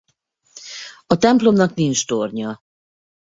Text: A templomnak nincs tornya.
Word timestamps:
A 1.07 1.17
templomnak 1.17 1.73
nincs 1.73 2.05
tornya. 2.05 2.63